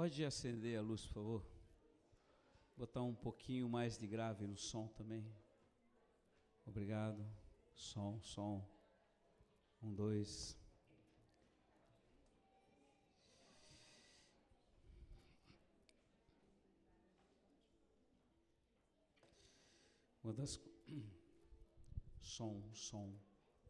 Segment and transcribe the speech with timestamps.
[0.00, 1.46] Pode acender a luz, por favor?
[2.74, 5.30] Botar um pouquinho mais de grave no som também.
[6.64, 7.22] Obrigado.
[7.74, 8.66] Som, som.
[9.82, 10.56] Um, dois.
[20.24, 20.58] Uma das.
[22.22, 23.14] Som, som.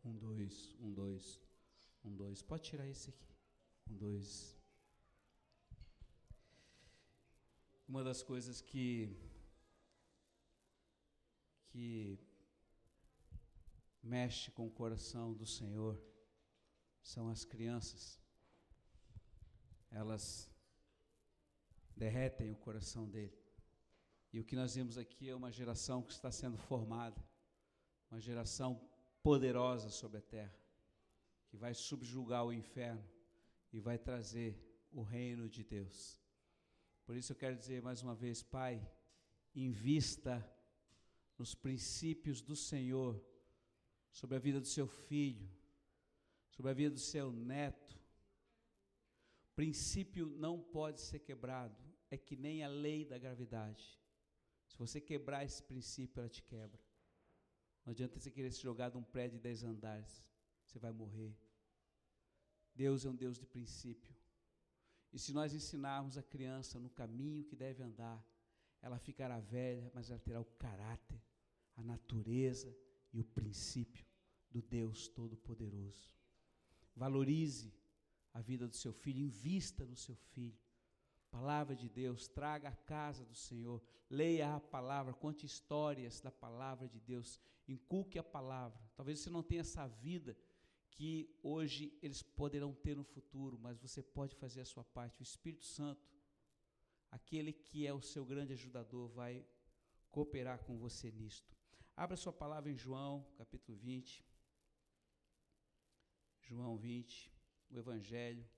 [0.04, 1.40] Um, dois, um, dois.
[2.04, 2.40] Um, dois.
[2.40, 3.35] Pode tirar esse aqui.
[3.90, 4.60] Um, dois.
[7.90, 9.11] Uma das coisas que.
[11.71, 12.21] que
[14.00, 16.00] mexe com o coração do Senhor
[17.03, 18.22] são as crianças.
[19.90, 20.49] Elas
[21.96, 23.36] derretem o coração dele.
[24.32, 27.21] E o que nós vemos aqui é uma geração que está sendo formada,
[28.08, 28.88] uma geração
[29.21, 30.57] poderosa sobre a terra,
[31.49, 33.05] que vai subjugar o inferno
[33.72, 34.56] e vai trazer
[34.92, 36.19] o reino de Deus.
[37.11, 38.80] Por isso eu quero dizer mais uma vez, Pai,
[39.53, 40.48] invista
[41.36, 43.20] nos princípios do Senhor
[44.12, 45.50] sobre a vida do seu filho,
[46.50, 47.97] sobre a vida do seu neto.
[49.48, 54.00] O princípio não pode ser quebrado, é que nem a lei da gravidade.
[54.69, 56.80] Se você quebrar esse princípio, ela te quebra.
[57.84, 60.24] Não adianta você querer se jogar de um prédio de dez andares,
[60.64, 61.36] você vai morrer.
[62.72, 64.19] Deus é um Deus de princípio.
[65.12, 68.25] E se nós ensinarmos a criança no caminho que deve andar,
[68.80, 71.20] ela ficará velha, mas ela terá o caráter,
[71.77, 72.75] a natureza
[73.12, 74.06] e o princípio
[74.50, 76.14] do Deus Todo-Poderoso.
[76.94, 77.75] Valorize
[78.33, 80.58] a vida do seu filho, invista no seu filho.
[81.30, 86.89] Palavra de Deus, traga a casa do Senhor, leia a palavra, conte histórias da palavra
[86.89, 88.80] de Deus, inculque a palavra.
[88.97, 90.36] Talvez você não tenha essa vida
[90.91, 95.20] que hoje eles poderão ter no futuro, mas você pode fazer a sua parte.
[95.20, 96.08] O Espírito Santo,
[97.10, 99.46] aquele que é o seu grande ajudador, vai
[100.11, 101.56] cooperar com você nisto.
[101.96, 104.24] Abra sua palavra em João, capítulo 20.
[106.42, 107.33] João 20,
[107.70, 108.48] o Evangelho.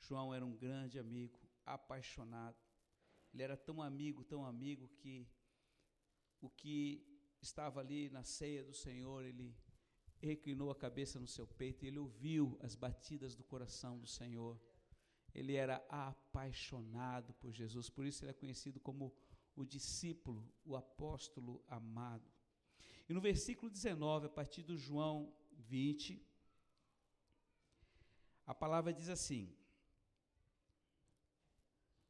[0.00, 2.58] João era um grande amigo, apaixonado.
[3.32, 5.28] Ele era tão amigo, tão amigo que
[6.40, 7.06] o que
[7.40, 9.54] estava ali na ceia do Senhor, ele
[10.26, 14.60] reclinou a cabeça no seu peito e ele ouviu as batidas do coração do Senhor.
[15.34, 19.14] Ele era apaixonado por Jesus, por isso ele é conhecido como
[19.56, 22.30] o discípulo, o apóstolo amado.
[23.08, 26.24] E no versículo 19, a partir do João 20,
[28.46, 29.54] a palavra diz assim: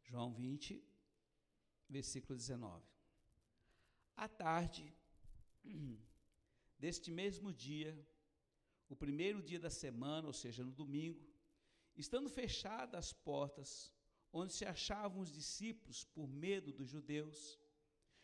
[0.03, 0.83] João 20,
[1.89, 2.85] versículo 19.
[4.17, 4.93] À tarde
[6.83, 7.93] deste mesmo dia,
[8.89, 11.23] o primeiro dia da semana, ou seja, no domingo,
[11.97, 13.71] estando fechadas as portas
[14.33, 17.59] onde se achavam os discípulos por medo dos judeus,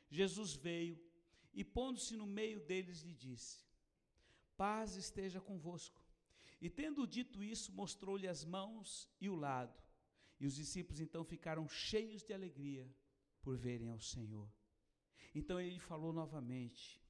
[0.08, 0.98] Jesus veio
[1.52, 3.64] e, pondo-se no meio deles, lhe disse:
[4.56, 6.02] Paz esteja convosco.
[6.60, 9.78] E tendo dito isso, mostrou-lhe as mãos e o lado.
[10.40, 12.90] E os discípulos então ficaram cheios de alegria
[13.42, 14.50] por verem ao Senhor.
[15.34, 17.02] Então ele falou novamente: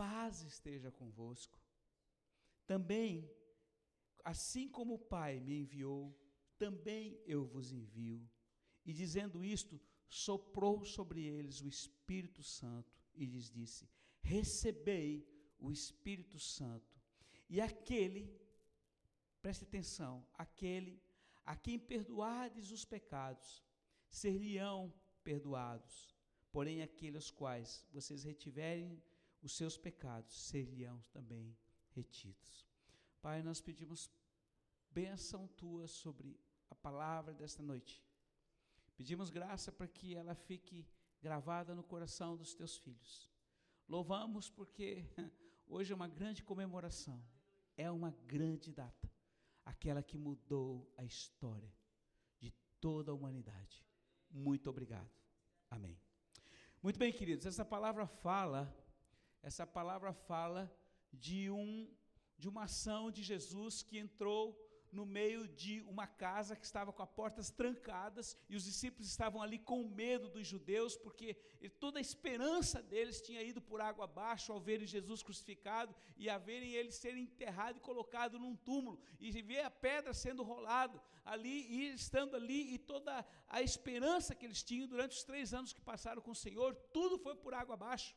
[0.00, 1.60] Paz esteja convosco.
[2.66, 3.30] Também,
[4.24, 6.18] assim como o Pai me enviou,
[6.56, 8.26] também eu vos envio.
[8.86, 9.78] E dizendo isto,
[10.08, 13.86] soprou sobre eles o Espírito Santo e lhes disse:
[14.22, 15.28] Recebei
[15.58, 16.98] o Espírito Santo.
[17.46, 18.22] E aquele,
[19.42, 20.98] preste atenção, aquele
[21.44, 23.62] a quem perdoardes os pecados,
[24.08, 24.90] ser-lhe-ão
[25.22, 26.16] perdoados.
[26.50, 28.98] Porém, aqueles quais vocês retiverem
[29.42, 31.56] os seus pecados, ser-lhe-ão também
[31.90, 32.68] retidos.
[33.20, 34.10] Pai, nós pedimos
[34.90, 38.04] bênção tua sobre a palavra desta noite.
[38.96, 40.86] Pedimos graça para que ela fique
[41.20, 43.30] gravada no coração dos teus filhos.
[43.88, 45.04] Louvamos porque
[45.66, 47.22] hoje é uma grande comemoração,
[47.76, 49.10] é uma grande data
[49.64, 51.72] aquela que mudou a história
[52.38, 53.84] de toda a humanidade.
[54.30, 55.10] Muito obrigado.
[55.70, 55.98] Amém.
[56.82, 58.74] Muito bem, queridos, essa palavra fala,
[59.42, 60.70] essa palavra fala
[61.12, 61.88] de um
[62.38, 64.58] de uma ação de Jesus que entrou
[64.92, 69.40] no meio de uma casa que estava com as portas trancadas e os discípulos estavam
[69.40, 71.34] ali com medo dos judeus, porque
[71.78, 76.38] toda a esperança deles tinha ido por água abaixo ao verem Jesus crucificado e a
[76.38, 81.66] verem ele ser enterrado e colocado num túmulo e ver a pedra sendo rolado ali
[81.70, 85.80] e estando ali e toda a esperança que eles tinham durante os três anos que
[85.80, 88.14] passaram com o Senhor, tudo foi por água abaixo.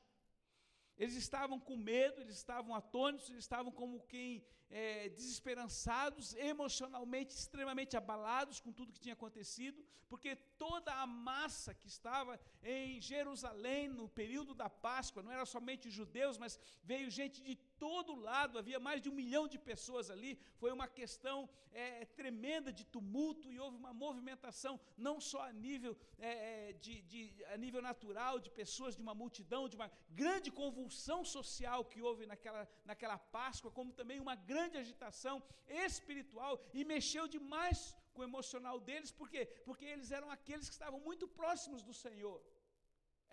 [0.98, 7.96] Eles estavam com medo, eles estavam atônitos, eles estavam como quem é, desesperançados, emocionalmente extremamente
[7.96, 14.08] abalados com tudo que tinha acontecido, porque toda a massa que estava em Jerusalém no
[14.10, 19.02] período da Páscoa, não era somente judeus, mas veio gente de todo lado, havia mais
[19.02, 23.78] de um milhão de pessoas ali, foi uma questão é, tremenda de tumulto e houve
[23.78, 27.22] uma movimentação, não só a nível, é, é de, de,
[27.54, 32.26] a nível natural, de pessoas, de uma multidão, de uma grande convulsão social que houve
[32.26, 35.36] naquela, naquela Páscoa, como também uma grande grande agitação
[35.88, 37.80] espiritual e mexeu demais
[38.14, 39.44] com o emocional deles, por quê?
[39.68, 42.38] Porque eles eram aqueles que estavam muito próximos do Senhor,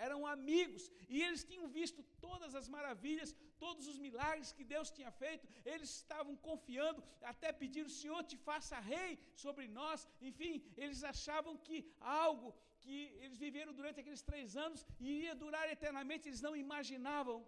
[0.06, 0.82] eram amigos,
[1.14, 3.34] e eles tinham visto todas as maravilhas,
[3.64, 8.84] todos os milagres que Deus tinha feito, eles estavam confiando, até pedindo: Senhor, te faça
[8.94, 9.10] rei
[9.44, 10.54] sobre nós, enfim,
[10.84, 11.78] eles achavam que
[12.24, 12.50] algo
[12.82, 17.38] que eles viveram durante aqueles três anos iria durar eternamente, eles não imaginavam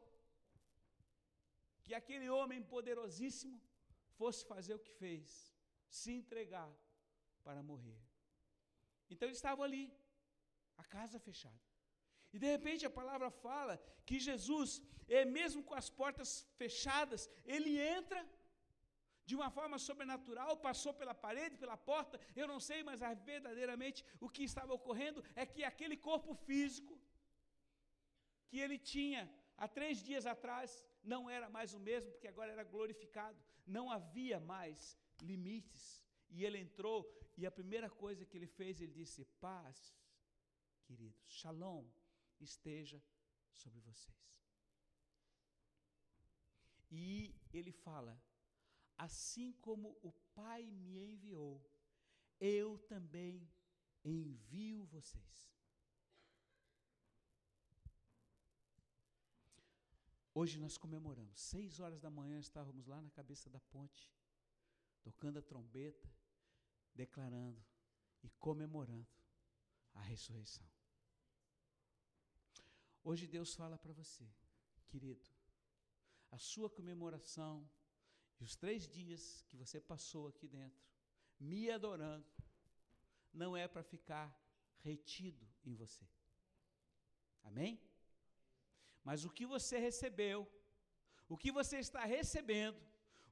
[1.84, 3.56] que aquele homem poderosíssimo
[4.22, 5.28] fosse fazer o que fez,
[5.98, 6.70] se entregar
[7.46, 8.00] para morrer.
[9.10, 9.84] Então eles estavam ali,
[10.82, 11.62] a casa fechada.
[12.34, 13.74] E de repente a palavra fala
[14.08, 14.70] que Jesus,
[15.20, 16.30] é mesmo com as portas
[16.60, 17.22] fechadas,
[17.54, 18.20] ele entra
[19.28, 23.00] de uma forma sobrenatural, passou pela parede, pela porta, eu não sei, mas
[23.32, 26.94] verdadeiramente o que estava ocorrendo é que aquele corpo físico
[28.48, 29.22] que ele tinha
[29.62, 30.70] há três dias atrás,
[31.12, 36.02] não era mais o mesmo, porque agora era glorificado, não havia mais limites.
[36.28, 37.06] E ele entrou,
[37.36, 39.94] e a primeira coisa que ele fez, ele disse: Paz,
[40.84, 41.86] queridos, shalom
[42.40, 43.02] esteja
[43.52, 44.16] sobre vocês.
[46.90, 48.20] E ele fala:
[48.96, 51.64] Assim como o Pai me enviou,
[52.40, 53.50] eu também
[54.04, 55.52] envio vocês.
[60.34, 64.10] Hoje nós comemoramos, seis horas da manhã estávamos lá na cabeça da ponte,
[65.02, 66.08] tocando a trombeta,
[66.94, 67.62] declarando
[68.22, 69.06] e comemorando
[69.92, 70.66] a ressurreição.
[73.04, 74.26] Hoje Deus fala para você,
[74.88, 75.28] querido,
[76.30, 77.68] a sua comemoração
[78.40, 80.82] e os três dias que você passou aqui dentro,
[81.38, 82.26] me adorando,
[83.32, 84.34] não é para ficar
[84.78, 86.08] retido em você.
[87.42, 87.78] Amém?
[89.04, 90.40] Mas o que você recebeu,
[91.28, 92.80] o que você está recebendo,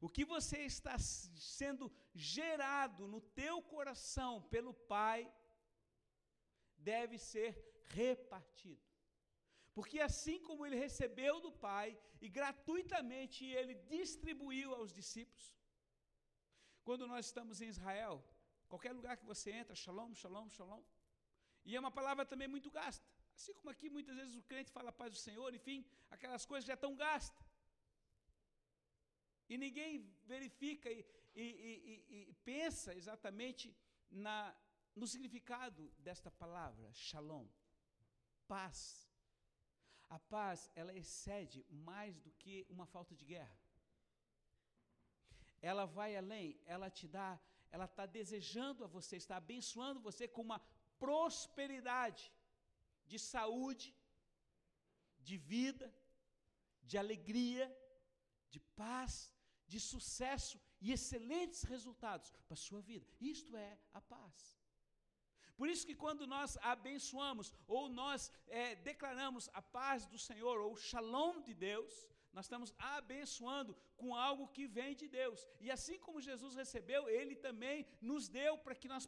[0.00, 5.20] o que você está sendo gerado no teu coração pelo Pai,
[6.76, 7.50] deve ser
[7.90, 8.82] repartido.
[9.74, 15.54] Porque assim como ele recebeu do Pai e gratuitamente ele distribuiu aos discípulos,
[16.82, 18.24] quando nós estamos em Israel,
[18.68, 20.82] qualquer lugar que você entra, shalom, shalom, shalom,
[21.64, 23.06] e é uma palavra também muito gasta.
[23.40, 25.78] Assim como aqui muitas vezes o crente fala paz do Senhor, enfim,
[26.14, 27.46] aquelas coisas já estão gastas.
[29.48, 29.92] E ninguém
[30.32, 30.98] verifica e,
[31.34, 31.46] e,
[31.90, 33.74] e, e pensa exatamente
[34.10, 34.54] na,
[34.94, 37.46] no significado desta palavra, shalom,
[38.46, 38.82] paz.
[40.16, 43.58] A paz, ela excede mais do que uma falta de guerra.
[45.62, 47.40] Ela vai além, ela te dá,
[47.70, 50.60] ela está desejando a você, está abençoando você com uma
[50.98, 52.30] prosperidade
[53.12, 53.88] de saúde,
[55.28, 55.88] de vida,
[56.90, 57.66] de alegria,
[58.52, 59.12] de paz,
[59.72, 63.06] de sucesso e excelentes resultados para a sua vida.
[63.34, 64.36] Isto é a paz.
[65.58, 68.20] Por isso que quando nós abençoamos ou nós
[68.60, 71.94] é, declaramos a paz do Senhor ou o shalom de Deus,
[72.32, 75.40] nós estamos abençoando com algo que vem de Deus.
[75.64, 79.06] E assim como Jesus recebeu, Ele também nos deu para que nós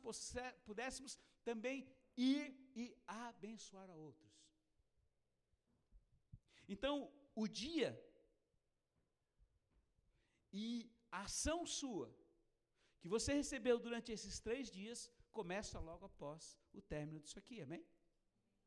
[0.68, 1.18] pudéssemos
[1.50, 1.76] também
[2.16, 4.32] ir e abençoar a outros.
[6.68, 7.90] Então, o dia
[10.52, 12.14] e a ação sua
[13.00, 17.84] que você recebeu durante esses três dias começa logo após o término disso aqui, amém?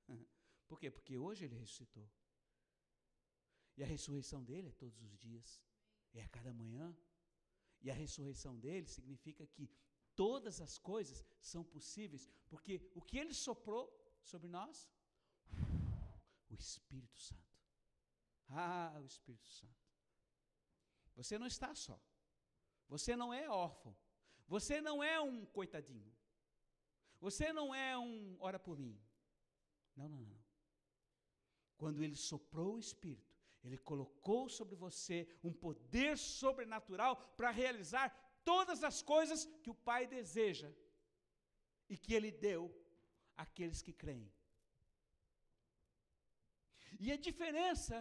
[0.68, 0.90] Por quê?
[0.92, 2.10] Porque hoje ele ressuscitou.
[3.78, 5.62] E a ressurreição dele é todos os dias,
[6.14, 6.96] é a cada manhã.
[7.82, 9.70] E a ressurreição dele significa que
[10.15, 13.86] Todas as coisas são possíveis, porque o que ele soprou
[14.24, 14.89] sobre nós?
[16.50, 17.41] O Espírito Santo.
[18.50, 19.86] Ah, o Espírito Santo.
[21.15, 22.00] Você não está só.
[22.88, 23.95] Você não é órfão.
[24.48, 26.13] Você não é um coitadinho.
[27.19, 29.00] Você não é um ora por mim.
[29.95, 30.45] Não, não, não.
[31.77, 38.13] Quando ele soprou o Espírito, ele colocou sobre você um poder sobrenatural para realizar
[38.50, 40.72] todas as coisas que o Pai deseja
[41.90, 42.62] e que Ele deu
[43.36, 44.32] àqueles que creem.
[47.00, 47.98] E a diferença,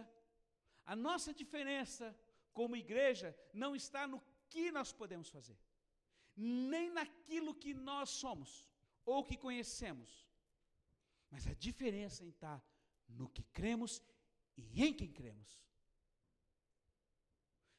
[0.85, 2.15] A nossa diferença
[2.53, 4.21] como igreja não está no
[4.51, 5.57] que nós podemos fazer,
[6.35, 8.69] nem naquilo que nós somos
[9.03, 10.29] ou que conhecemos,
[11.31, 12.61] mas a diferença está
[13.07, 14.01] no que cremos
[14.55, 15.64] e em quem cremos.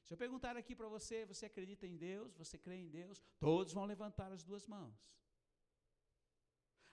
[0.07, 2.33] Se eu perguntar aqui para você, você acredita em Deus?
[2.37, 3.25] Você crê em Deus?
[3.41, 4.97] Todos vão levantar as duas mãos.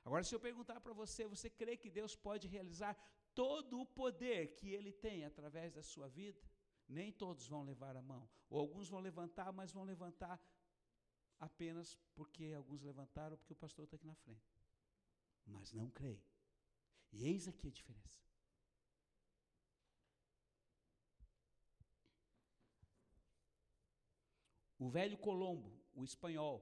[0.04, 2.98] Agora, se eu perguntar para você, você crê que Deus pode realizar
[3.36, 6.42] todo o poder que Ele tem através da sua vida?
[6.90, 8.28] Nem todos vão levar a mão.
[8.50, 10.42] Ou alguns vão levantar, mas vão levantar
[11.40, 14.52] apenas porque alguns levantaram, porque o pastor está aqui na frente.
[15.46, 16.26] Mas não creem.
[17.12, 18.33] E eis aqui a diferença.
[24.84, 26.58] O velho Colombo, o espanhol,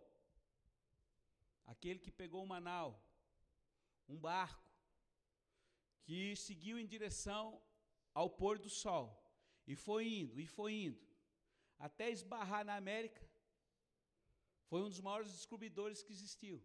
[1.66, 2.90] aquele que pegou uma nau,
[4.08, 4.64] um barco,
[6.04, 7.60] que seguiu em direção
[8.14, 9.06] ao pôr do sol,
[9.66, 11.04] e foi indo, e foi indo,
[11.80, 13.28] até esbarrar na América,
[14.70, 16.64] foi um dos maiores descobridores que existiu.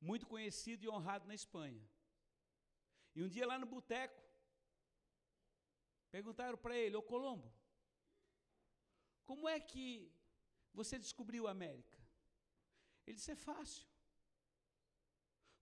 [0.00, 1.84] Muito conhecido e honrado na Espanha.
[3.16, 4.22] E um dia lá no boteco,
[6.12, 7.52] perguntaram para ele, ô Colombo,
[9.24, 10.12] como é que
[10.72, 11.98] você descobriu a América?
[13.06, 13.86] Ele disse: é fácil.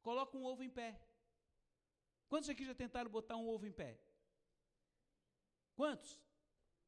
[0.01, 1.01] Coloca um ovo em pé.
[2.29, 4.01] Quantos aqui já tentaram botar um ovo em pé?
[5.75, 6.21] Quantos?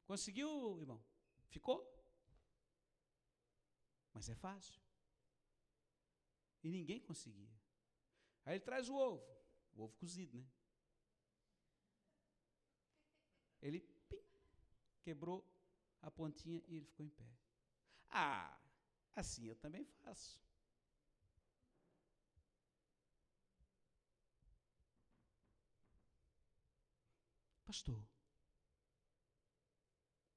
[0.05, 1.03] Conseguiu, irmão?
[1.47, 1.79] Ficou?
[4.13, 4.81] Mas é fácil.
[6.63, 7.53] E ninguém conseguia.
[8.43, 9.23] Aí ele traz o ovo,
[9.73, 10.47] o ovo cozido, né?
[13.61, 13.79] Ele
[14.09, 14.23] pim,
[15.01, 15.43] quebrou
[16.05, 17.27] a pontinha e ele ficou em pé.
[18.09, 18.57] Ah,
[19.15, 20.39] assim eu também faço.
[27.65, 28.05] Pastor,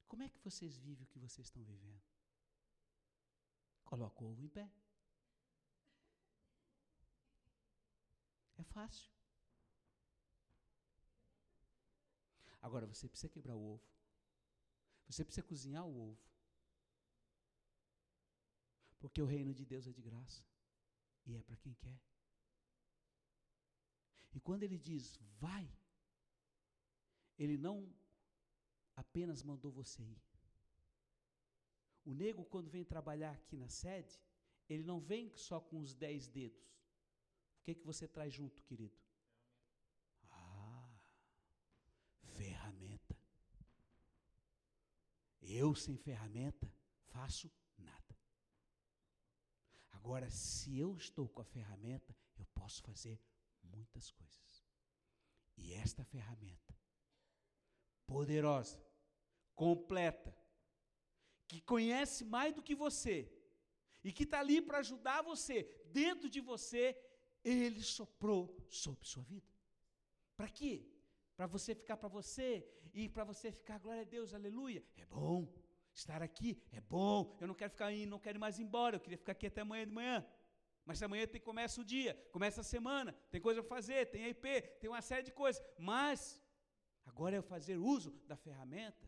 [0.08, 2.02] como é que vocês vivem o que vocês estão vivendo?
[3.84, 4.70] Coloca o ovo em pé.
[8.56, 9.12] É fácil.
[12.62, 13.97] Agora você precisa quebrar o ovo.
[15.08, 16.18] Você precisa cozinhar o ovo.
[19.00, 20.44] Porque o reino de Deus é de graça.
[21.26, 22.00] E é para quem quer.
[24.34, 25.68] E quando ele diz, vai,
[27.38, 27.92] ele não
[28.94, 30.22] apenas mandou você ir.
[32.04, 34.20] O nego, quando vem trabalhar aqui na sede,
[34.68, 36.66] ele não vem só com os dez dedos.
[37.60, 38.96] O que, que você traz junto, querido?
[40.30, 41.00] Ah,
[42.36, 43.16] ferramenta.
[45.68, 46.66] Eu, sem ferramenta,
[47.12, 48.16] faço nada.
[49.92, 53.20] Agora, se eu estou com a ferramenta, eu posso fazer
[53.62, 54.64] muitas coisas.
[55.58, 56.74] E esta ferramenta,
[58.06, 58.82] poderosa,
[59.54, 60.34] completa,
[61.46, 63.30] que conhece mais do que você,
[64.02, 66.96] e que está ali para ajudar você, dentro de você,
[67.44, 69.52] ele soprou sobre sua vida.
[70.34, 70.88] Para quê?
[71.38, 74.84] para você ficar para você e para você ficar, glória a Deus, aleluia.
[74.96, 75.46] É bom
[75.98, 77.36] estar aqui, é bom.
[77.40, 79.60] Eu não quero ficar indo, não quero ir mais embora, eu queria ficar aqui até
[79.60, 80.26] amanhã de manhã.
[80.84, 84.62] Mas amanhã tem, começa o dia, começa a semana, tem coisa para fazer, tem IP,
[84.80, 85.62] tem uma série de coisas.
[85.78, 86.40] Mas
[87.04, 89.06] agora é fazer uso da ferramenta.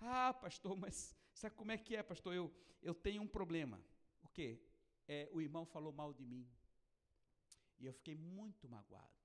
[0.00, 2.34] Ah, pastor, mas sabe como é que é, pastor?
[2.34, 3.80] Eu, eu tenho um problema.
[4.22, 4.60] O quê?
[5.06, 6.48] É, o irmão falou mal de mim.
[7.78, 9.17] E eu fiquei muito magoado.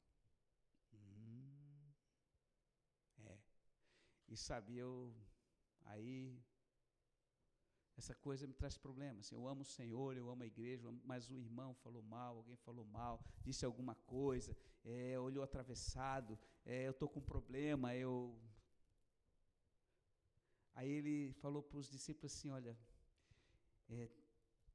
[4.34, 5.14] E sabe, eu
[5.92, 6.44] aí
[7.96, 9.32] essa coisa me traz problemas.
[9.32, 12.84] Eu amo o Senhor, eu amo a igreja, mas o irmão falou mal, alguém falou
[12.84, 18.36] mal, disse alguma coisa, é, olhou atravessado, é, eu estou com um problema, eu.
[20.74, 22.76] Aí ele falou para os discípulos assim: olha,
[23.88, 24.10] é,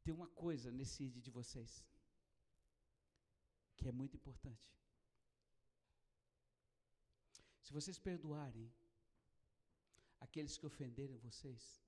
[0.05, 1.85] tem uma coisa nesse ID de vocês
[3.77, 4.73] que é muito importante.
[7.61, 8.73] Se vocês perdoarem
[10.21, 11.83] aqueles que ofenderem vocês,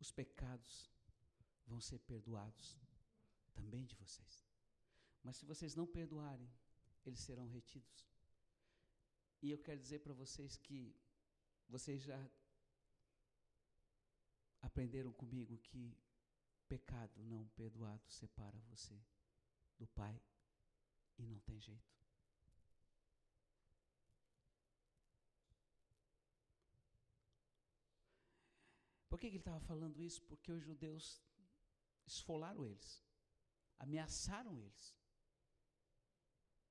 [0.00, 0.90] os pecados
[1.66, 2.78] vão ser perdoados
[3.54, 4.44] também de vocês.
[5.22, 6.50] Mas se vocês não perdoarem,
[7.06, 8.06] eles serão retidos.
[9.40, 10.94] E eu quero dizer para vocês que
[11.68, 12.30] vocês já
[14.60, 15.96] aprenderam comigo que
[16.68, 18.98] pecado não perdoado separa você
[19.78, 20.20] do Pai
[21.18, 22.01] e não tem jeito.
[29.12, 30.22] Por que, que ele estava falando isso?
[30.22, 31.22] Porque os judeus
[32.06, 33.04] esfolaram eles,
[33.78, 34.96] ameaçaram eles,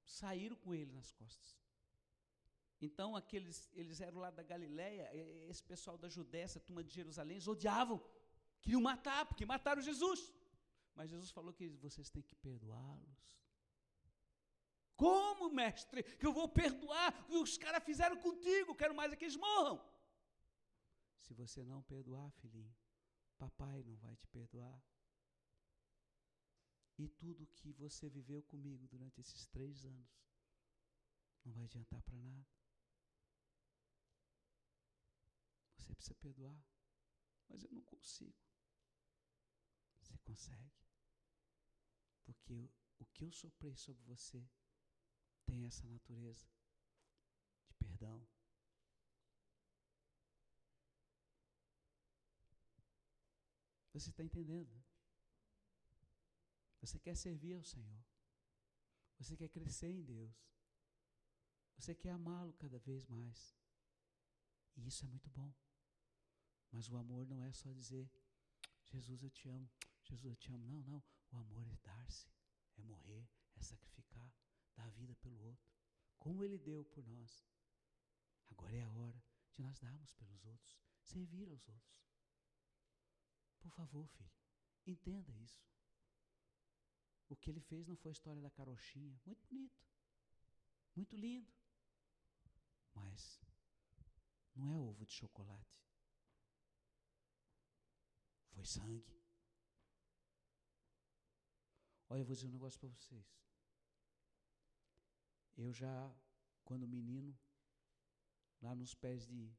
[0.03, 1.55] saíram com ele nas costas.
[2.81, 5.07] Então, aqueles, eles eram lá da Galiléia,
[5.51, 8.03] esse pessoal da Judéia, essa turma de Jerusalém, eles odiavam,
[8.59, 10.33] queriam matar, porque mataram Jesus.
[10.95, 13.23] Mas Jesus falou que vocês têm que perdoá-los.
[14.95, 18.73] Como, mestre, que eu vou perdoar o que os caras fizeram contigo?
[18.73, 19.90] Quero mais é que eles morram.
[21.21, 22.75] Se você não perdoar, filhinho,
[23.37, 24.83] papai não vai te perdoar.
[26.97, 30.21] E tudo que você viveu comigo durante esses três anos
[31.43, 32.47] não vai adiantar para nada.
[35.77, 36.63] Você precisa perdoar.
[37.47, 38.37] Mas eu não consigo.
[39.99, 40.71] Você consegue.
[42.23, 44.47] Porque o que eu soprei sobre você
[45.45, 46.47] tem essa natureza
[47.65, 48.25] de perdão.
[53.93, 54.71] Você está entendendo?
[56.79, 58.03] Você quer servir ao Senhor.
[59.17, 60.35] Você quer crescer em Deus.
[61.77, 63.55] Você quer amá-lo cada vez mais.
[64.75, 65.53] E isso é muito bom.
[66.71, 68.09] Mas o amor não é só dizer,
[68.85, 69.69] Jesus eu te amo,
[70.03, 70.65] Jesus eu te amo.
[70.65, 71.03] Não, não.
[71.31, 72.27] O amor é dar-se,
[72.77, 74.33] é morrer, é sacrificar,
[74.75, 75.69] dar a vida pelo outro.
[76.17, 77.45] Como ele deu por nós.
[78.47, 82.10] Agora é a hora de nós darmos pelos outros, servir aos outros.
[83.61, 84.31] Por favor, filho,
[84.85, 85.63] entenda isso.
[87.29, 89.17] O que ele fez não foi a história da carochinha.
[89.25, 89.81] Muito bonito.
[90.95, 91.53] Muito lindo.
[92.93, 93.41] Mas
[94.53, 95.81] não é ovo de chocolate.
[98.49, 99.21] Foi sangue.
[102.09, 103.25] Olha, eu vou dizer um negócio para vocês.
[105.55, 106.13] Eu já,
[106.65, 107.37] quando menino,
[108.61, 109.55] lá nos pés de,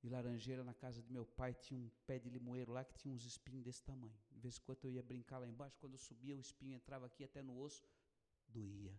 [0.00, 3.12] de laranjeira, na casa do meu pai, tinha um pé de limoeiro lá que tinha
[3.12, 4.16] uns espinhos desse tamanho.
[4.30, 7.06] De vez em quando eu ia brincar lá embaixo, quando eu subia, o espinho entrava
[7.06, 7.84] aqui até no osso,
[8.48, 8.94] doía.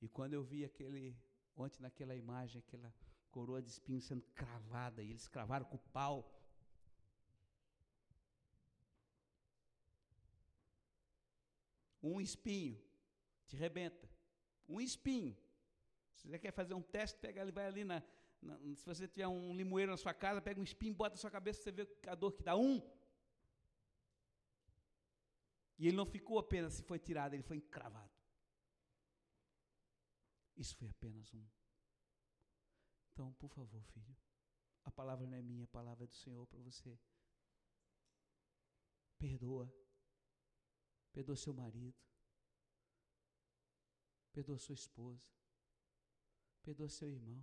[0.00, 1.16] E quando eu vi aquele,
[1.56, 2.92] ontem naquela imagem, aquela
[3.30, 6.30] coroa de espinho sendo cravada, e eles cravaram com o pau.
[12.02, 12.78] Um espinho
[13.46, 14.08] te rebenta.
[14.68, 15.36] Um espinho.
[16.14, 18.02] Se você quer fazer um teste, pega ele, vai ali na,
[18.40, 21.30] na, Se você tiver um limoeiro na sua casa, pega um espinho, bota na sua
[21.30, 22.80] cabeça, você vê a dor que dá um.
[25.78, 28.12] E ele não ficou apenas se foi tirado, ele foi encravado.
[30.56, 31.44] Isso foi apenas um.
[33.12, 34.16] Então, por favor, filho,
[34.84, 36.98] a palavra não é minha, a palavra é do Senhor para você.
[39.18, 39.72] Perdoa.
[41.12, 41.96] Perdoa seu marido.
[44.32, 45.22] Perdoa sua esposa.
[46.64, 47.40] Perdoa seu irmão.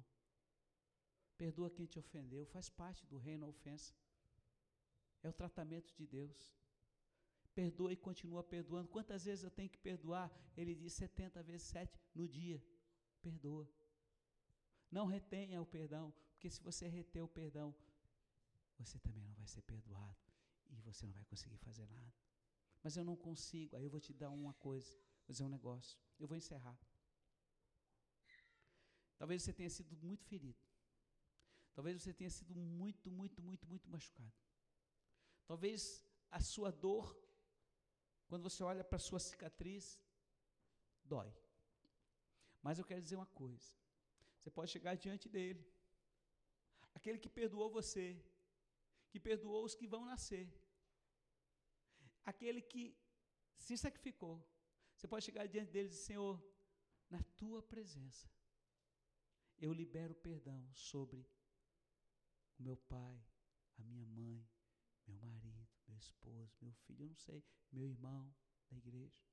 [1.38, 2.46] Perdoa quem te ofendeu.
[2.46, 3.94] Faz parte do reino a ofensa.
[5.24, 6.40] É o tratamento de Deus.
[7.54, 8.90] Perdoa e continua perdoando.
[8.90, 10.30] Quantas vezes eu tenho que perdoar?
[10.58, 12.64] Ele diz 70 vezes 7 no dia
[13.22, 13.70] perdoa.
[14.90, 17.74] Não retenha o perdão, porque se você reter o perdão,
[18.78, 20.18] você também não vai ser perdoado
[20.70, 22.14] e você não vai conseguir fazer nada.
[22.84, 24.92] Mas eu não consigo, aí eu vou te dar uma coisa,
[25.26, 26.00] vou dizer um negócio.
[26.20, 26.78] Eu vou encerrar.
[29.22, 30.60] Talvez você tenha sido muito ferido.
[31.76, 34.34] Talvez você tenha sido muito, muito, muito, muito machucado.
[35.46, 35.82] Talvez
[36.38, 37.06] a sua dor,
[38.28, 40.02] quando você olha para a sua cicatriz,
[41.04, 41.32] dói.
[42.64, 43.70] Mas eu quero dizer uma coisa:
[44.40, 45.64] você pode chegar diante dele,
[46.96, 48.08] aquele que perdoou você,
[49.12, 50.52] que perdoou os que vão nascer,
[52.26, 52.84] aquele que
[53.56, 54.36] se sacrificou.
[54.96, 56.44] Você pode chegar diante dele e dizer: Senhor,
[57.08, 58.28] na tua presença,
[59.62, 61.22] eu libero perdão sobre
[62.58, 63.24] o meu pai,
[63.78, 64.50] a minha mãe,
[65.06, 68.36] meu marido, meu esposo, meu filho, eu não sei, meu irmão
[68.70, 69.24] da igreja.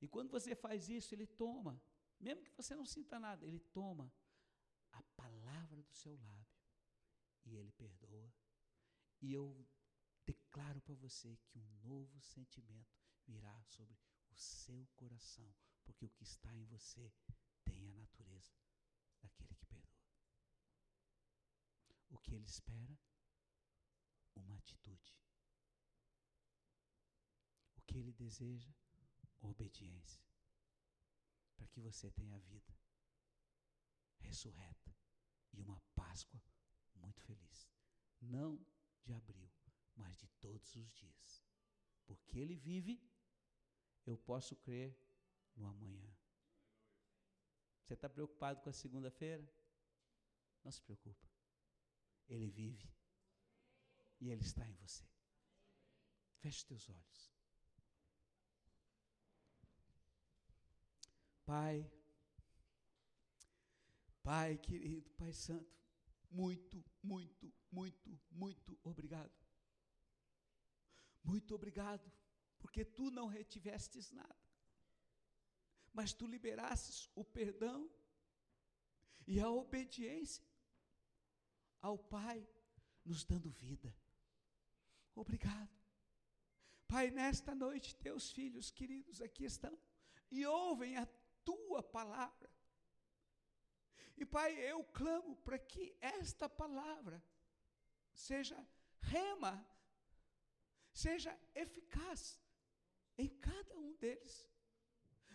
[0.00, 1.80] E quando você faz isso, ele toma,
[2.18, 4.10] mesmo que você não sinta nada, ele toma
[4.92, 6.58] a palavra do seu lábio
[7.44, 8.32] e ele perdoa.
[9.20, 9.68] E eu
[10.24, 13.98] declaro para você que um novo sentimento virá sobre
[14.30, 17.12] o seu coração, porque o que está em você
[17.64, 18.54] tem a natureza
[19.20, 20.04] daquele que perdoa.
[22.10, 22.98] O que ele espera?
[24.36, 25.16] Uma atitude.
[27.76, 28.72] O que ele deseja?
[29.42, 30.22] obediência,
[31.56, 32.78] para que você tenha vida
[34.18, 34.94] ressurreta
[35.52, 36.42] e uma Páscoa
[36.94, 37.68] muito feliz.
[38.20, 38.60] Não
[39.02, 39.50] de abril,
[39.96, 41.42] mas de todos os dias.
[42.06, 43.00] Porque Ele vive,
[44.04, 44.96] eu posso crer
[45.56, 46.10] no amanhã.
[47.82, 49.48] Você está preocupado com a segunda-feira?
[50.62, 51.26] Não se preocupa.
[52.28, 52.88] Ele vive
[54.20, 55.04] e Ele está em você.
[56.38, 57.30] Feche teus olhos.
[61.44, 61.90] Pai,
[64.22, 65.76] Pai querido, Pai Santo,
[66.30, 69.32] muito, muito, muito, muito obrigado.
[71.24, 72.10] Muito obrigado,
[72.58, 74.49] porque tu não retivestes nada,
[75.92, 77.90] mas tu liberastes o perdão
[79.26, 80.44] e a obediência
[81.80, 82.46] ao Pai,
[83.04, 83.94] nos dando vida.
[85.14, 85.70] Obrigado.
[86.86, 89.78] Pai, nesta noite, teus filhos queridos aqui estão
[90.30, 91.06] e ouvem a
[91.44, 92.50] tua palavra.
[94.16, 97.22] E Pai, eu clamo para que esta palavra
[98.12, 98.58] seja
[99.00, 99.66] rema,
[100.92, 102.38] seja eficaz
[103.16, 104.46] em cada um deles,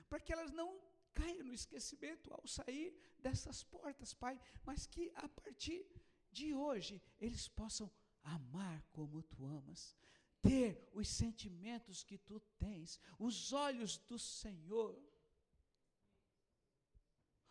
[0.09, 0.79] para que elas não
[1.13, 5.85] caiam no esquecimento ao sair dessas portas, Pai, mas que a partir
[6.31, 7.91] de hoje eles possam
[8.23, 9.95] amar como tu amas,
[10.41, 15.01] ter os sentimentos que tu tens, os olhos do Senhor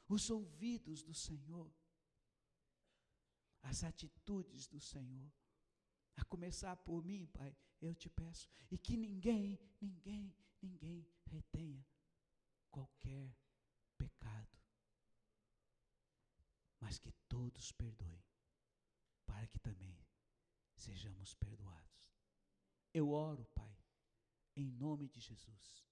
[0.09, 1.73] os ouvidos do Senhor,
[3.63, 5.33] as atitudes do Senhor.
[6.17, 8.49] A começar por mim, Pai, eu te peço.
[8.71, 11.85] E que ninguém, ninguém, ninguém retenha
[12.75, 13.33] qualquer
[13.97, 14.59] pecado.
[16.81, 18.25] Mas que todos perdoem,
[19.25, 19.97] para que também
[20.75, 22.19] sejamos perdoados.
[22.93, 23.77] Eu oro, Pai,
[24.57, 25.85] em nome de Jesus.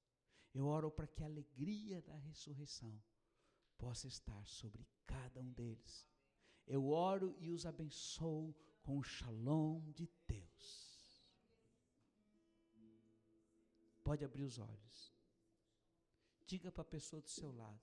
[0.53, 3.01] Eu oro para que a alegria da ressurreição
[3.79, 6.07] possa estar sobre cada um deles.
[6.67, 11.25] Eu oro e os abençoo com o shalom de Deus.
[14.03, 15.12] Pode abrir os olhos.
[16.53, 17.81] Diga para a pessoa do seu lado: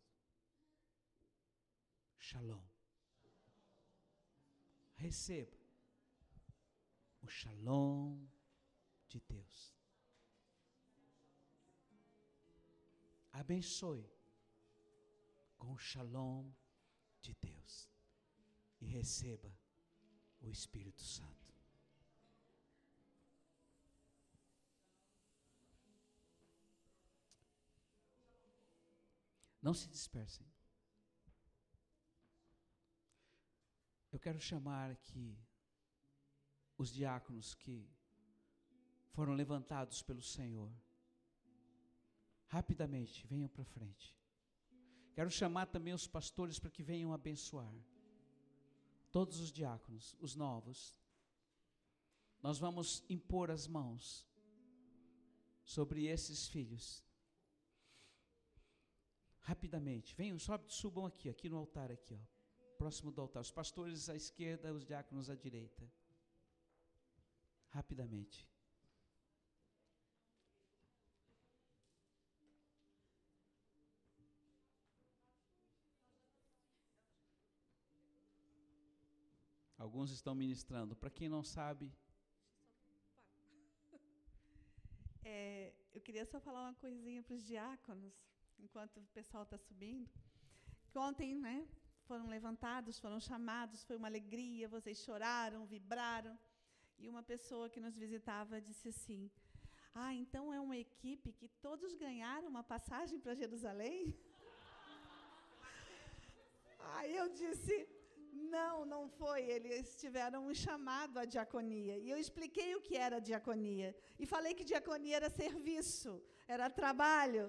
[2.20, 2.64] Shalom.
[4.96, 5.58] Receba
[7.24, 8.28] o shalom
[9.08, 9.74] de Deus.
[13.34, 14.08] Abençoe
[15.58, 16.52] com o shalom
[17.24, 17.90] de Deus
[18.80, 19.52] e receba
[20.42, 21.39] o Espírito Santo.
[29.62, 30.48] Não se dispersem.
[34.12, 35.38] Eu quero chamar aqui
[36.78, 37.88] os diáconos que
[39.12, 40.72] foram levantados pelo Senhor.
[42.48, 44.18] Rapidamente, venham para frente.
[45.14, 47.74] Quero chamar também os pastores para que venham abençoar.
[49.12, 50.96] Todos os diáconos, os novos.
[52.42, 54.26] Nós vamos impor as mãos
[55.64, 57.04] sobre esses filhos.
[59.50, 62.20] Rapidamente, venham, sobe, subam aqui, aqui no altar aqui, ó.
[62.78, 63.42] Próximo do altar.
[63.42, 65.92] Os pastores à esquerda, os diáconos à direita.
[67.70, 68.48] Rapidamente.
[79.76, 80.96] Alguns estão ministrando.
[80.96, 81.92] Para quem não sabe.
[85.24, 88.14] É, eu queria só falar uma coisinha para os diáconos,
[88.66, 90.10] enquanto o pessoal está subindo.
[90.90, 91.68] Que ontem, né,
[92.08, 96.38] foram levantados, foram chamados, foi uma alegria, vocês choraram, vibraram.
[96.98, 99.22] E uma pessoa que nos visitava disse assim:
[99.94, 104.14] Ah, então é uma equipe que todos ganharam uma passagem para Jerusalém?
[106.96, 107.76] Aí eu disse:
[108.58, 109.42] não, não foi.
[109.56, 111.98] Eles tiveram um chamado à diaconia.
[111.98, 113.96] E eu expliquei o que era diaconia.
[114.18, 117.46] E falei que diaconia era serviço, era trabalho.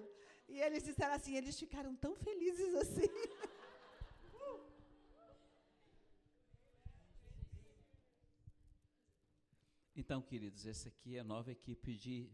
[0.50, 3.08] E eles disseram assim, eles ficaram tão felizes assim.
[9.94, 12.28] Então, queridos, essa aqui é a nova equipe de,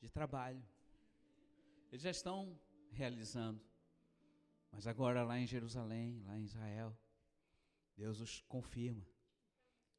[0.00, 0.62] de trabalho.
[1.90, 2.58] Eles já estão
[2.90, 3.60] realizando.
[4.70, 6.94] Mas agora lá em Jerusalém, lá em Israel,
[7.96, 9.06] Deus os confirma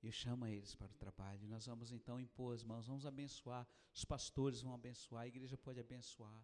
[0.04, 1.48] e chama eles para o trabalho.
[1.48, 5.80] Nós vamos então impor as mãos, vamos abençoar, os pastores vão abençoar, a igreja pode
[5.80, 6.40] abençoar.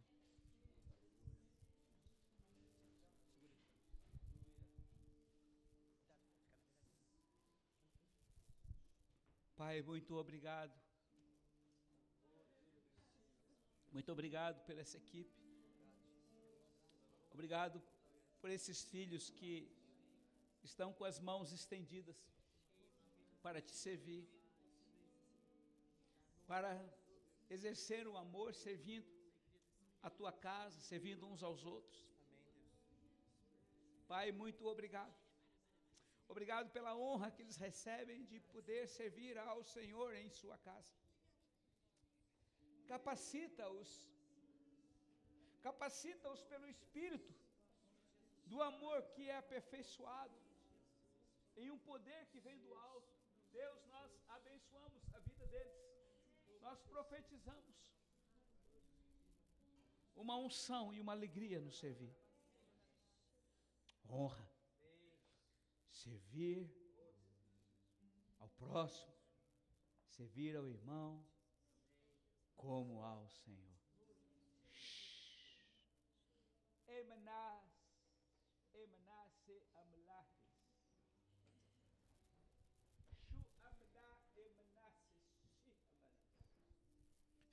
[9.62, 10.76] Pai, muito obrigado.
[13.96, 15.40] Muito obrigado por essa equipe.
[17.36, 17.78] Obrigado
[18.40, 19.52] por esses filhos que
[20.70, 22.20] estão com as mãos estendidas
[23.44, 24.26] para te servir,
[26.48, 26.72] para
[27.48, 29.14] exercer o amor servindo
[30.02, 32.02] a tua casa, servindo uns aos outros.
[34.08, 35.21] Pai, muito obrigado.
[36.34, 40.94] Obrigado pela honra que eles recebem de poder servir ao Senhor em sua casa.
[42.92, 43.90] Capacita-os,
[45.68, 47.34] capacita-os pelo Espírito
[48.52, 50.38] do amor que é aperfeiçoado,
[51.62, 53.14] em um poder que vem do alto.
[53.60, 55.82] Deus, nós abençoamos a vida deles,
[56.66, 57.78] nós profetizamos
[60.24, 62.16] uma unção e uma alegria no servir.
[64.10, 64.41] Honra,
[66.04, 66.68] servir
[68.40, 69.14] ao próximo,
[70.08, 71.24] servir ao irmão,
[72.56, 73.78] como ao Senhor.
[76.88, 77.70] Emanas,
[78.74, 80.42] emanase amlahes.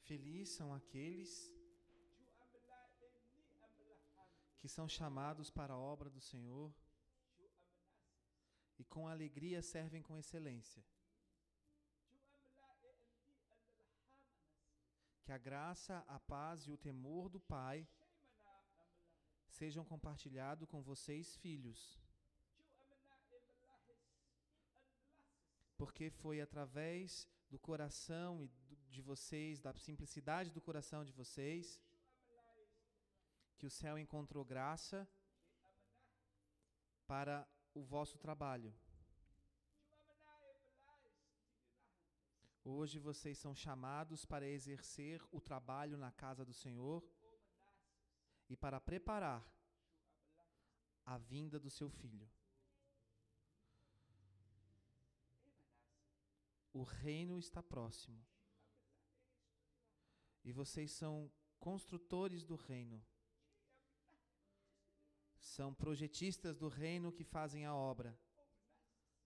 [0.04, 1.54] Felizes são aqueles
[4.58, 6.74] que são chamados para a obra do Senhor.
[8.78, 10.84] E com alegria servem com excelência.
[15.24, 17.86] Que a graça, a paz e o temor do Pai
[19.48, 22.00] sejam compartilhados com vocês, filhos,
[25.76, 28.48] porque foi através do coração
[28.88, 31.80] de vocês, da simplicidade do coração de vocês,
[33.58, 35.08] que o céu encontrou graça
[37.06, 38.74] para o vosso trabalho.
[42.64, 47.02] Hoje vocês são chamados para exercer o trabalho na casa do Senhor
[48.48, 49.42] e para preparar
[51.04, 52.28] a vinda do seu filho.
[56.72, 58.22] O reino está próximo.
[60.44, 63.02] E vocês são construtores do reino.
[65.54, 68.10] São projetistas do reino que fazem a obra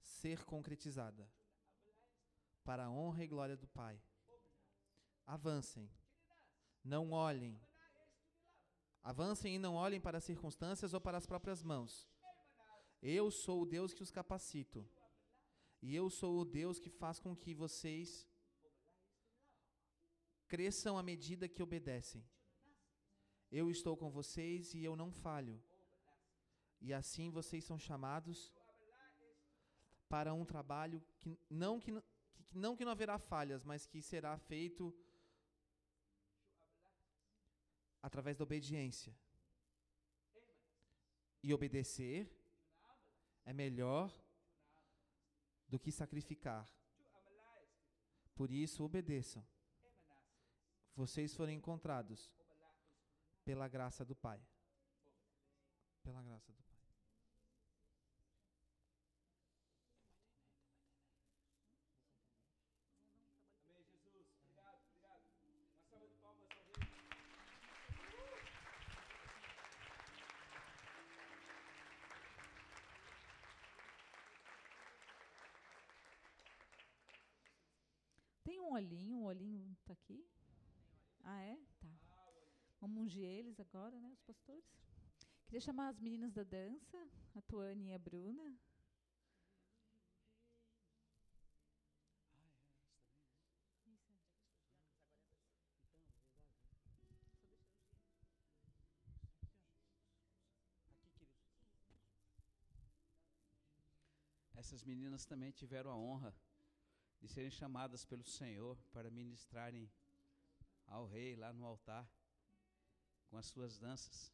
[0.00, 1.28] ser concretizada
[2.64, 4.00] para a honra e glória do Pai.
[5.26, 5.90] Avancem.
[6.85, 7.61] Não olhem.
[9.02, 12.08] Avancem e não olhem para as circunstâncias ou para as próprias mãos.
[13.02, 14.88] Eu sou o Deus que os capacito.
[15.82, 18.28] E eu sou o Deus que faz com que vocês
[20.46, 22.24] cresçam à medida que obedecem.
[23.50, 25.61] Eu estou com vocês e eu não falho.
[26.83, 28.53] E assim vocês são chamados
[30.09, 31.92] para um trabalho que não que,
[32.49, 34.92] que não que não haverá falhas, mas que será feito
[38.03, 39.14] através da obediência.
[41.42, 42.31] E obedecer
[43.45, 44.12] é melhor
[45.68, 46.68] do que sacrificar.
[48.35, 49.45] Por isso, obedeçam.
[50.95, 52.31] Vocês foram encontrados
[53.45, 54.40] pela graça do Pai.
[56.03, 56.73] Pela graça do Pai.
[63.68, 64.27] Amém, Jesus.
[64.37, 65.23] Obrigado, obrigado.
[65.47, 66.83] Uma salva de palmas ao Rei.
[78.45, 80.26] Tem um olhinho, o olhinho tá aqui?
[81.24, 81.58] Ah, é?
[81.78, 81.88] Tá.
[82.80, 84.64] Vamos ungir eles agora, né, os pastores?
[85.44, 86.96] Queria chamar as meninas da dança,
[87.35, 88.58] a Tuane e a Bruna.
[104.54, 106.35] Essas meninas também tiveram a honra
[107.22, 109.88] de serem chamadas pelo Senhor para ministrarem
[110.87, 112.04] ao rei lá no altar
[113.28, 114.32] com as suas danças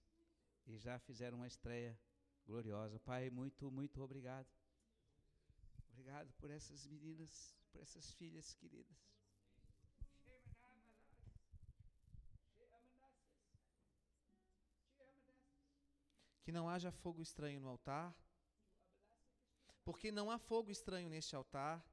[0.66, 1.98] e já fizeram uma estreia
[2.46, 2.98] gloriosa.
[2.98, 4.48] Pai, muito, muito obrigado.
[5.90, 8.96] Obrigado por essas meninas, por essas filhas queridas.
[16.42, 18.16] Que não haja fogo estranho no altar.
[19.84, 21.84] Porque não há fogo estranho neste altar.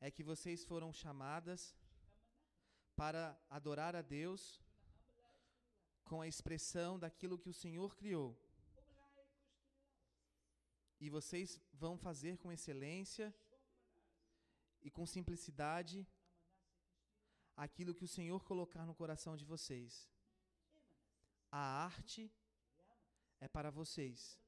[0.00, 1.74] É que vocês foram chamadas
[2.94, 4.60] para adorar a Deus
[6.04, 8.38] com a expressão daquilo que o Senhor criou.
[10.98, 13.34] E vocês vão fazer com excelência
[14.82, 16.06] e com simplicidade
[17.56, 20.08] aquilo que o Senhor colocar no coração de vocês.
[21.50, 22.30] A arte
[23.40, 24.38] é para vocês.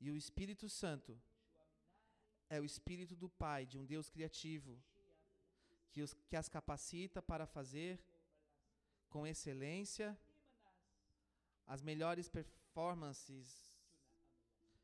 [0.00, 1.20] E o Espírito Santo
[2.50, 4.76] é o Espírito do Pai, de um Deus criativo,
[5.92, 7.98] que, os, que as capacita para fazer
[9.08, 10.18] com excelência
[11.66, 13.80] as melhores performances,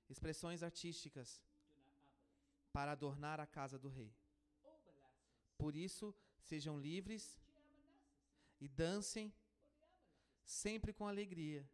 [0.08, 1.42] expressões artísticas
[2.72, 4.14] para adornar a casa do Rei.
[5.58, 7.40] Por isso, sejam livres
[8.60, 9.34] e dancem
[10.44, 11.68] sempre com alegria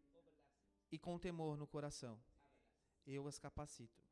[0.91, 2.19] e com temor no coração.
[3.07, 4.03] Eu as capacito.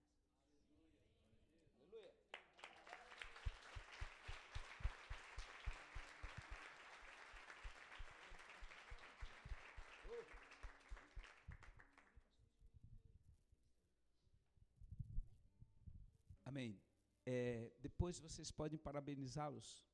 [16.50, 16.76] Amém.
[17.24, 17.70] É,
[18.10, 19.84] depois vocês podem parabenizá-los,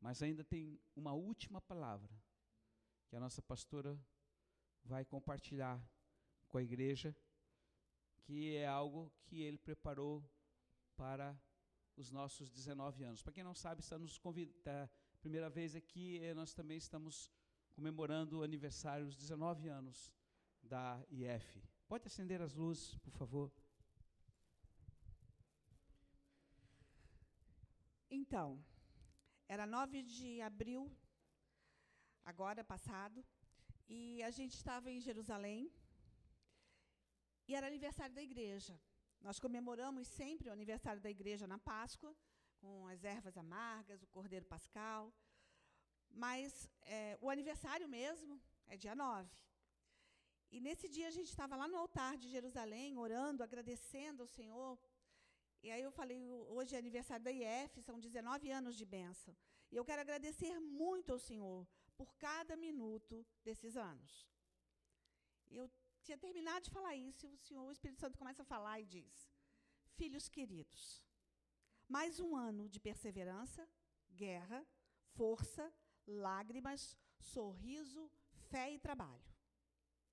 [0.00, 2.10] mas ainda tem uma última palavra
[3.06, 4.00] que a nossa pastora
[4.82, 5.78] vai compartilhar
[6.48, 7.14] com a igreja,
[8.22, 10.24] que é algo que ele preparou
[10.96, 11.38] para
[11.96, 13.22] os nossos 19 anos.
[13.22, 14.58] Para quem não sabe, está nos convidando.
[14.62, 14.88] Tá,
[15.20, 17.30] primeira vez aqui, eh, nós também estamos
[17.74, 20.14] comemorando o aniversário, os 19 anos
[20.62, 21.62] da IF.
[21.86, 23.52] Pode acender as luzes, por favor.
[28.10, 28.64] Então,
[29.48, 30.90] era 9 de abril,
[32.24, 33.24] agora passado,
[33.88, 35.72] e a gente estava em Jerusalém,
[37.48, 38.80] e era aniversário da igreja.
[39.20, 42.14] Nós comemoramos sempre o aniversário da igreja na Páscoa,
[42.60, 45.12] com as ervas amargas, o cordeiro pascal,
[46.08, 49.30] mas é, o aniversário mesmo é dia 9.
[50.50, 54.78] E nesse dia a gente estava lá no altar de Jerusalém, orando, agradecendo ao Senhor
[55.62, 56.18] e aí eu falei,
[56.56, 59.36] hoje é aniversário da IF, são 19 anos de bênção.
[59.70, 61.66] E eu quero agradecer muito ao Senhor
[61.96, 64.28] por cada minuto desses anos.
[65.50, 65.70] Eu
[66.02, 68.86] tinha terminado de falar isso, e o Senhor, o Espírito Santo começa a falar e
[68.86, 69.30] diz:
[69.98, 71.02] Filhos queridos,
[71.88, 73.68] mais um ano de perseverança,
[74.10, 74.64] guerra,
[75.14, 75.72] força,
[76.06, 78.10] lágrimas, sorriso,
[78.50, 79.34] fé e trabalho.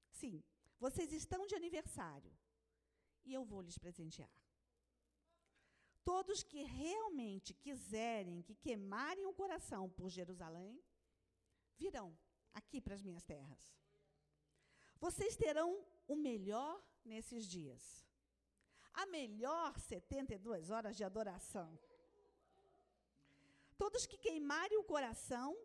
[0.09, 0.43] Sim,
[0.79, 2.35] vocês estão de aniversário
[3.25, 4.42] e eu vou lhes presentear.
[6.03, 10.81] Todos que realmente quiserem, que queimarem o coração por Jerusalém,
[11.77, 12.17] virão
[12.53, 13.73] aqui para as minhas terras.
[14.99, 18.05] Vocês terão o melhor nesses dias.
[18.93, 21.77] A melhor 72 horas de adoração.
[23.77, 25.57] Todos que queimarem o coração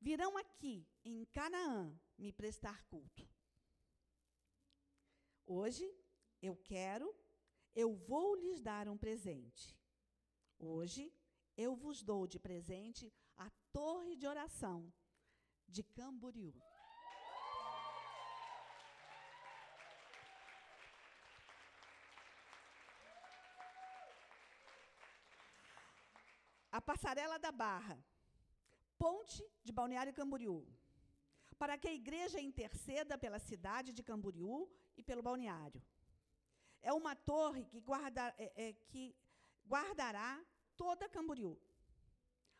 [0.00, 3.28] virão aqui, em Canaã, me prestar culto.
[5.46, 5.88] Hoje,
[6.42, 7.14] eu quero
[7.76, 9.78] eu vou lhes dar um presente.
[10.58, 11.12] Hoje,
[11.54, 14.90] eu vos dou de presente a torre de oração
[15.68, 16.54] de Camboriú.
[26.72, 27.98] A passarela da Barra,
[28.98, 30.66] ponte de Balneário Camboriú,
[31.58, 35.82] para que a igreja interceda pela cidade de Camboriú e pelo balneário
[36.88, 39.02] é uma torre que, guarda, é, é, que
[39.66, 40.32] guardará
[40.76, 41.58] toda Camboriú.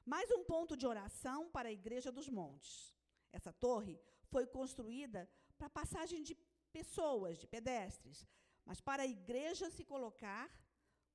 [0.04, 2.92] Mais um ponto de oração para a Igreja dos Montes.
[3.32, 4.00] Essa torre
[4.32, 6.34] foi construída para passagem de
[6.72, 8.26] pessoas, de pedestres,
[8.64, 10.50] mas para a igreja se colocar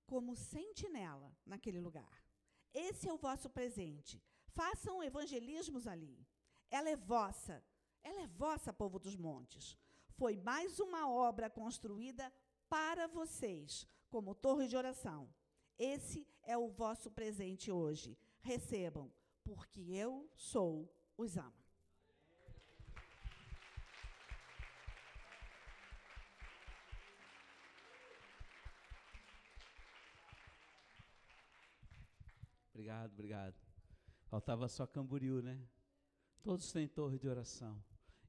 [0.05, 2.15] como sentinela naquele lugar.
[2.73, 4.23] Esse é o vosso presente.
[4.59, 6.25] Façam evangelismos ali.
[6.69, 7.61] Ela é vossa.
[8.01, 9.77] Ela é vossa, povo dos montes.
[10.19, 12.31] Foi mais uma obra construída
[12.71, 15.29] para vocês, como torre de oração.
[15.77, 18.17] Esse é o vosso presente hoje.
[18.39, 19.11] Recebam,
[19.43, 21.53] porque eu sou os ama.
[32.69, 33.55] Obrigado, obrigado.
[34.27, 35.61] Faltava só Camboriú, né?
[36.41, 37.83] Todos têm torre de oração.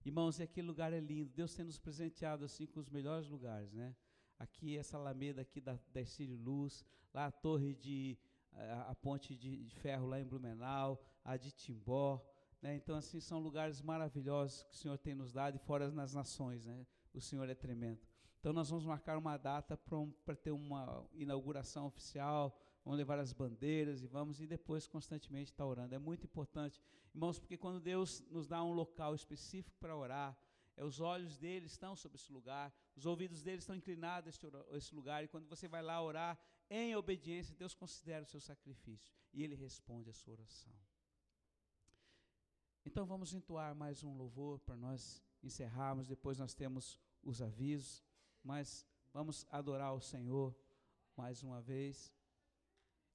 [0.05, 1.31] Irmãos, e aquele lugar é lindo.
[1.31, 3.95] Deus tem nos presenteado assim com os melhores lugares, né?
[4.43, 6.01] Aqui essa alameda aqui da, da
[6.41, 8.19] Luz, lá a torre de,
[8.53, 12.21] a, a ponte de, de, ferro lá em Blumenau, a de Timbó,
[12.61, 12.75] né?
[12.75, 16.65] Então, assim, são lugares maravilhosos que o Senhor tem nos dado e fora nas nações,
[16.67, 16.87] né?
[17.15, 18.01] O Senhor é tremendo.
[18.41, 23.33] Então, nós vamos marcar uma data para um, ter uma inauguração oficial, vamos levar as
[23.33, 25.95] bandeiras e vamos, e depois constantemente estar tá orando.
[25.95, 26.83] É muito importante,
[27.15, 30.37] irmãos, porque quando Deus nos dá um local específico para orar,
[30.77, 34.47] é, os olhos dele estão sobre esse lugar, os ouvidos dele estão inclinados a esse,
[34.77, 36.39] esse lugar, e quando você vai lá orar
[36.71, 40.73] em obediência, Deus considera o seu sacrifício e ele responde a sua oração.
[42.85, 48.03] Então vamos entoar mais um louvor para nós encerrarmos, depois nós temos os avisos,
[48.43, 50.57] mas vamos adorar o Senhor
[51.17, 52.13] mais uma vez.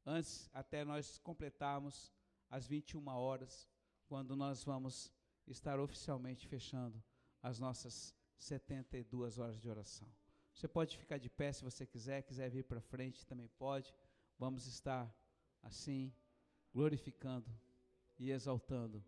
[0.06, 2.14] Antes, até nós completarmos
[2.50, 3.68] as 21 horas,
[4.06, 5.12] quando nós vamos
[5.46, 7.04] estar oficialmente fechando
[7.42, 10.08] as nossas 72 horas de oração.
[10.54, 13.94] Você pode ficar de pé se você quiser, quiser vir para frente também pode.
[14.40, 15.14] Vamos estar
[15.62, 16.12] assim,
[16.74, 17.50] glorificando
[18.18, 19.04] e exaltando.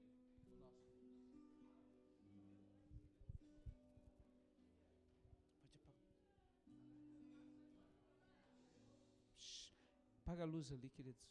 [10.21, 11.27] Apaga a luz ali, queridos.